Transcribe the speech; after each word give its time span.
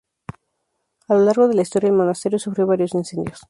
A 1.09 1.13
lo 1.13 1.19
largo 1.19 1.47
de 1.47 1.53
la 1.53 1.61
historia 1.61 1.89
el 1.91 1.95
monasterio 1.95 2.39
sufrió 2.39 2.65
varios 2.65 2.95
incendios. 2.95 3.39